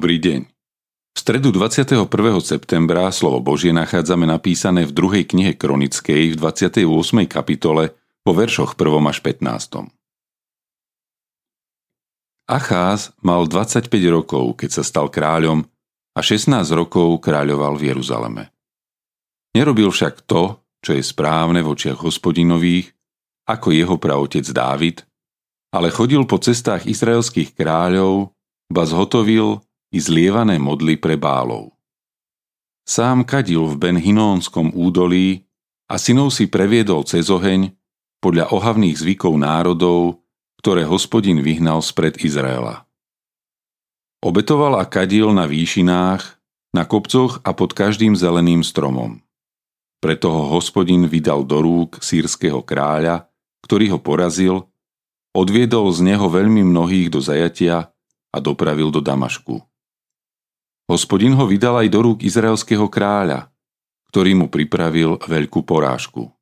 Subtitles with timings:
[0.00, 0.40] deň.
[1.10, 2.08] V stredu 21.
[2.40, 6.86] septembra slovo Božie nachádzame napísané v druhej knihe Kronickej v 28.
[7.26, 7.92] kapitole
[8.22, 9.10] po veršoch 1.
[9.10, 9.90] až 15.
[12.50, 15.66] Acház mal 25 rokov, keď sa stal kráľom
[16.14, 18.50] a 16 rokov kráľoval v Jeruzaleme.
[19.54, 22.90] Nerobil však to, čo je správne v očiach hospodinových,
[23.46, 25.02] ako jeho praotec Dávid,
[25.70, 28.34] ale chodil po cestách izraelských kráľov,
[28.70, 31.74] ba zhotovil i zlievané modly pre bálov.
[32.86, 35.46] Sám kadil v Benhinónskom údolí
[35.86, 37.74] a synov si previedol cez oheň
[38.18, 40.22] podľa ohavných zvykov národov,
[40.58, 42.84] ktoré hospodin vyhnal spred Izraela.
[44.20, 46.22] Obetoval a kadil na výšinách,
[46.76, 49.24] na kopcoch a pod každým zeleným stromom.
[50.04, 53.28] Preto ho hospodin vydal do rúk sírskeho kráľa,
[53.64, 54.68] ktorý ho porazil,
[55.32, 57.92] odviedol z neho veľmi mnohých do zajatia
[58.30, 59.69] a dopravil do Damašku.
[60.90, 63.46] Hospodin ho vydal aj do rúk izraelského kráľa,
[64.10, 66.34] ktorý mu pripravil veľkú porážku.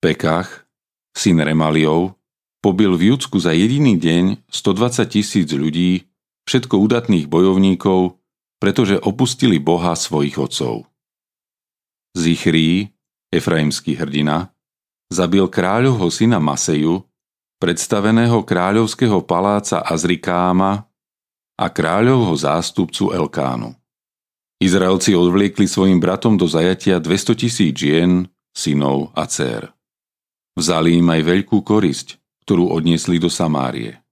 [0.00, 0.64] Pekach,
[1.12, 2.16] syn Remaliov,
[2.64, 6.08] pobil v Judsku za jediný deň 120 tisíc ľudí,
[6.48, 8.16] všetko udatných bojovníkov,
[8.56, 10.88] pretože opustili Boha svojich otcov.
[12.16, 12.88] Zichrí,
[13.28, 14.48] efraimský hrdina,
[15.12, 17.04] zabil kráľovho syna Maseju,
[17.60, 20.88] predstaveného kráľovského paláca Azrikáma
[21.62, 23.78] a kráľovho zástupcu Elkánu.
[24.58, 29.70] Izraelci odvliekli svojim bratom do zajatia 200 tisíc žien, synov a dcer.
[30.58, 34.02] Vzali im aj veľkú korisť, ktorú odniesli do Samárie.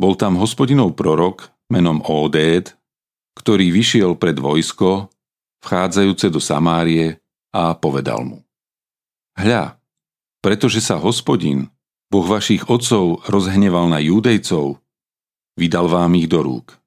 [0.00, 2.72] Bol tam hospodinov prorok menom Odéd,
[3.36, 5.12] ktorý vyšiel pred vojsko,
[5.60, 7.20] vchádzajúce do Samárie
[7.52, 8.38] a povedal mu.
[9.36, 9.76] Hľa,
[10.40, 11.68] pretože sa hospodin,
[12.10, 14.82] Boh vašich otcov, rozhneval na júdejcov,
[15.54, 16.79] vydal vám ich do rúk.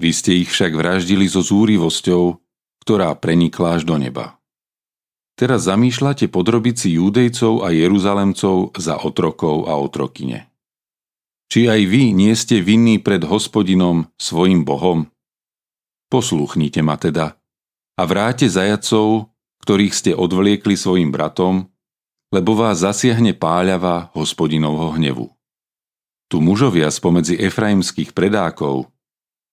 [0.00, 2.40] Vy ste ich však vraždili so zúrivosťou,
[2.80, 4.40] ktorá prenikla až do neba.
[5.36, 10.48] Teraz zamýšľate podrobiť si júdejcov a jeruzalemcov za otrokov a otrokyne.
[11.52, 15.12] Či aj vy nie ste vinní pred hospodinom, svojim Bohom?
[16.08, 17.36] Posluchnite ma teda
[18.00, 19.28] a vráte zajacov,
[19.60, 21.68] ktorých ste odvliekli svojim bratom,
[22.32, 25.28] lebo vás zasiahne páľava hospodinovho hnevu.
[26.32, 28.88] Tu mužovia spomedzi efraimských predákov,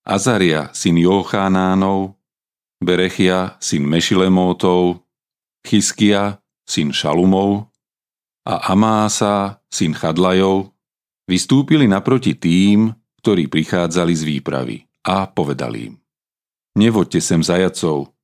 [0.08, 2.16] Azaria, syn Jochánánov,
[2.80, 5.04] Berechia, syn Mešilemótov,
[5.68, 7.68] Chyskia, syn Šalumov
[8.48, 10.72] a Amása, syn Chadlajov,
[11.28, 15.94] vystúpili naproti tým, ktorí prichádzali z výpravy a povedali im
[16.80, 18.16] Nevoďte sem zajacov,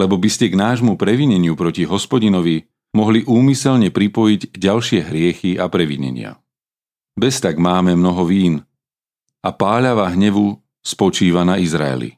[0.00, 2.64] lebo by ste k nášmu previneniu proti hospodinovi
[2.96, 6.40] mohli úmyselne pripojiť ďalšie hriechy a previnenia.
[7.12, 8.64] Bez tak máme mnoho vín
[9.44, 12.14] a páľava hnevu spočíva na Izraeli.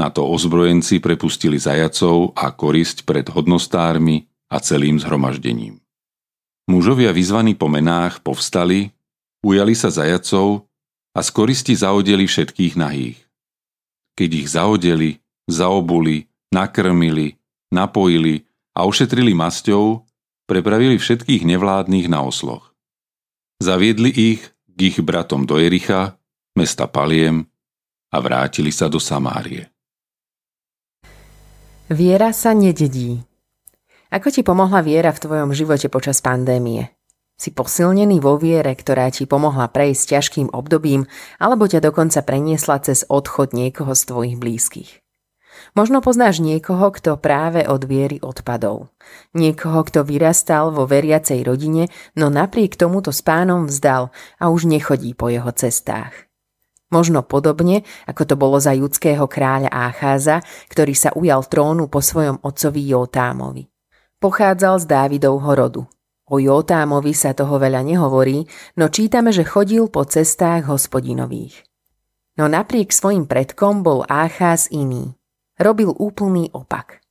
[0.00, 5.78] Na to ozbrojenci prepustili zajacov a korisť pred hodnostármi a celým zhromaždením.
[6.64, 8.90] Mužovia vyzvaní po menách povstali,
[9.44, 10.64] ujali sa zajacov
[11.12, 13.20] a z koristi zaodeli všetkých nahých.
[14.16, 15.10] Keď ich zaodeli,
[15.44, 17.36] zaobuli, nakrmili,
[17.68, 20.02] napojili a ušetrili masťou,
[20.48, 22.74] prepravili všetkých nevládnych na osloch.
[23.62, 26.18] Zaviedli ich k ich bratom do Jericha,
[26.54, 27.42] mesta Paliem
[28.14, 29.66] a vrátili sa do Samárie.
[31.90, 33.18] Viera sa nededí.
[34.14, 36.94] Ako ti pomohla viera v tvojom živote počas pandémie?
[37.34, 41.10] Si posilnený vo viere, ktorá ti pomohla prejsť ťažkým obdobím,
[41.42, 44.90] alebo ťa dokonca preniesla cez odchod niekoho z tvojich blízkych.
[45.74, 48.94] Možno poznáš niekoho, kto práve od viery odpadol.
[49.34, 55.18] Niekoho, kto vyrastal vo veriacej rodine, no napriek tomuto s pánom vzdal a už nechodí
[55.18, 56.14] po jeho cestách.
[56.94, 60.38] Možno podobne, ako to bolo za judského kráľa Ácháza,
[60.70, 63.66] ktorý sa ujal trónu po svojom otcovi Jotámovi.
[64.22, 65.82] Pochádzal z Dávidovho rodu.
[66.30, 68.46] O Jotámovi sa toho veľa nehovorí,
[68.78, 71.66] no čítame, že chodil po cestách hospodinových.
[72.38, 75.18] No napriek svojim predkom bol Ácház iný
[75.58, 77.02] robil úplný opak.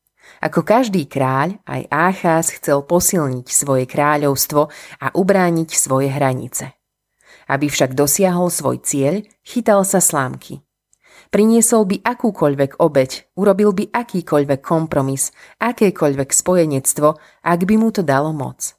[0.43, 4.67] Ako každý kráľ, aj Áchaz chcel posilniť svoje kráľovstvo
[4.99, 6.75] a ubrániť svoje hranice.
[7.47, 10.63] Aby však dosiahol svoj cieľ, chytal sa slámky.
[11.33, 18.29] Priniesol by akúkoľvek obeď, urobil by akýkoľvek kompromis, akékoľvek spojenectvo, ak by mu to dalo
[18.29, 18.77] moc.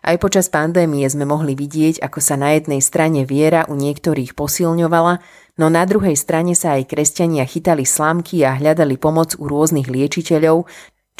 [0.00, 5.20] Aj počas pandémie sme mohli vidieť, ako sa na jednej strane viera u niektorých posilňovala,
[5.60, 10.64] no na druhej strane sa aj kresťania chytali slámky a hľadali pomoc u rôznych liečiteľov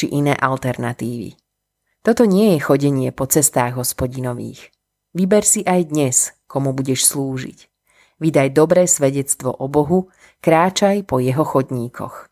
[0.01, 1.37] či iné alternatívy.
[2.01, 4.73] Toto nie je chodenie po cestách hospodinových.
[5.13, 7.71] Vyber si aj dnes, komu budeš slúžiť.
[8.19, 10.11] Vydaj dobré svedectvo o Bohu,
[10.43, 12.27] kráčaj po jeho chodníkoch.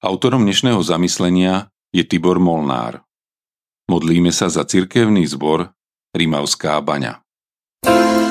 [0.00, 3.04] Autorom dnešného zamyslenia je Tibor Molnár.
[3.92, 5.76] Modlíme sa za cirkevný zbor
[6.16, 7.20] Rimavská baňa.
[7.86, 8.25] thank you